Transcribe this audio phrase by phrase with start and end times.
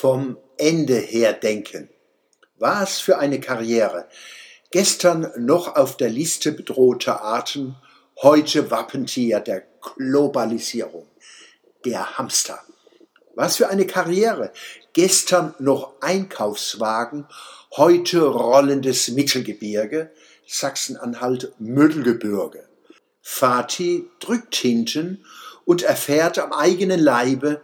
[0.00, 1.90] vom Ende her denken.
[2.56, 4.08] Was für eine Karriere.
[4.70, 7.76] Gestern noch auf der Liste bedrohter Arten,
[8.22, 9.64] heute Wappentier der
[9.96, 11.06] Globalisierung.
[11.84, 12.62] Der Hamster.
[13.34, 14.54] Was für eine Karriere.
[14.94, 17.26] Gestern noch Einkaufswagen,
[17.76, 20.12] heute rollendes Mittelgebirge,
[20.46, 22.66] Sachsen-Anhalt Müttelgebirge.
[23.20, 25.26] Fatih drückt hinten
[25.66, 27.60] und erfährt am eigenen Leibe,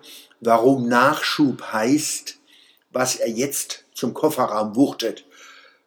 [0.47, 2.39] warum Nachschub heißt,
[2.91, 5.27] was er jetzt zum Kofferraum wuchtet.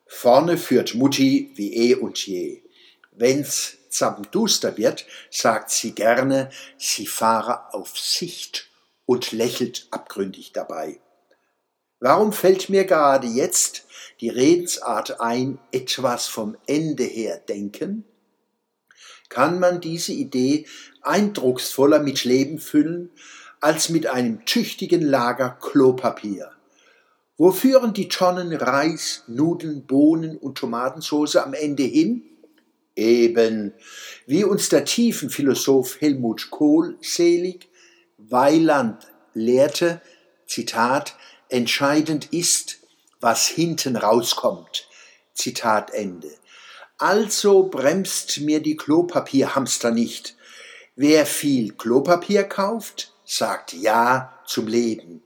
[0.06, 2.62] Vorne führt Mutti wie eh und je.
[3.12, 8.70] Wenn's zappenduster wird, sagt sie gerne, sie fahre auf Sicht
[9.06, 11.00] und lächelt abgründig dabei.
[12.00, 13.86] Warum fällt mir gerade jetzt
[14.22, 18.06] die Redensart ein, etwas vom Ende her denken?
[19.30, 20.66] Kann man diese Idee
[21.02, 23.12] eindrucksvoller mit Leben füllen
[23.62, 26.52] als mit einem tüchtigen Lager Klopapier?
[27.38, 32.24] Wo führen die Tonnen Reis, Nudeln, Bohnen und Tomatensauce am Ende hin?
[32.96, 33.74] Eben,
[34.26, 37.70] wie uns der Tiefenphilosoph Helmut Kohl selig
[38.18, 40.02] Weiland lehrte,
[40.46, 41.16] Zitat,
[41.48, 42.80] entscheidend ist,
[43.22, 44.90] was hinten rauskommt.
[45.34, 46.30] Zitat Ende.
[46.98, 50.36] Also bremst mir die Klopapierhamster nicht.
[50.98, 55.24] Wer viel Klopapier kauft, sagt Ja zum Leben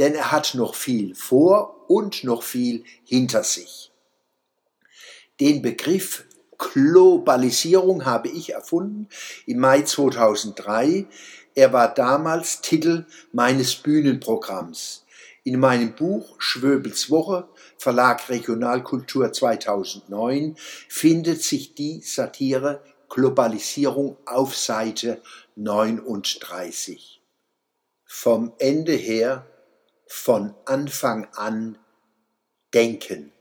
[0.00, 3.92] denn er hat noch viel vor und noch viel hinter sich.
[5.40, 6.24] Den Begriff
[6.56, 9.08] Globalisierung habe ich erfunden
[9.44, 11.06] im Mai 2003.
[11.54, 15.04] Er war damals Titel meines Bühnenprogramms.
[15.44, 20.56] In meinem Buch Schwöbels Woche, Verlag Regionalkultur 2009,
[20.88, 25.20] findet sich die Satire Globalisierung auf Seite
[25.56, 27.19] 39.
[28.12, 29.46] Vom Ende her
[30.08, 31.78] von Anfang an
[32.74, 33.32] denken.